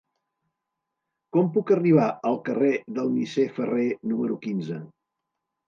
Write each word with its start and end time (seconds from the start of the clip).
Com 1.37 1.51
puc 1.57 1.73
arribar 1.75 2.07
al 2.31 2.41
carrer 2.49 2.73
del 2.97 3.13
Misser 3.21 3.47
Ferrer 3.61 3.87
número 4.15 4.43
quinze? 4.49 4.83